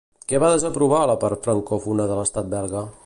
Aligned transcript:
Què 0.31 0.37
va 0.43 0.47
desaprovar 0.53 1.01
la 1.11 1.17
part 1.25 1.45
francòfona 1.49 2.09
de 2.13 2.17
l'estat 2.21 2.51
belga? 2.57 2.83